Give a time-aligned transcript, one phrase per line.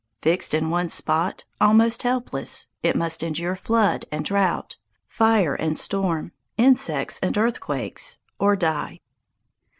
[0.17, 4.77] Fixed in one spot, almost helpless, it must endure flood and drought,
[5.07, 8.99] fire and storm, insects and earthquakes, or die.